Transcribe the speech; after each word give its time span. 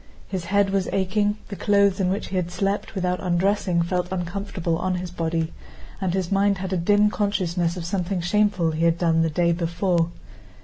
His 0.27 0.45
head 0.45 0.71
was 0.71 0.89
aching, 0.91 1.37
the 1.49 1.55
clothes 1.55 1.99
in 1.99 2.09
which 2.09 2.29
he 2.29 2.35
had 2.35 2.49
slept 2.49 2.95
without 2.95 3.19
undressing 3.21 3.83
felt 3.83 4.11
uncomfortable 4.11 4.79
on 4.79 4.95
his 4.95 5.11
body, 5.11 5.53
and 6.01 6.11
his 6.15 6.31
mind 6.31 6.57
had 6.57 6.73
a 6.73 6.77
dim 6.77 7.11
consciousness 7.11 7.77
of 7.77 7.85
something 7.85 8.19
shameful 8.19 8.71
he 8.71 8.85
had 8.85 8.97
done 8.97 9.21
the 9.21 9.29
day 9.29 9.51
before. 9.51 10.09